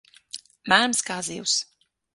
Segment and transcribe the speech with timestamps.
[0.75, 1.57] Mēms kā zivs.